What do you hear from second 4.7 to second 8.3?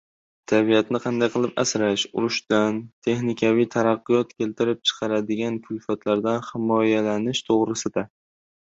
chiqaradigan kulfatlardan himoyalanish to‘g‘risida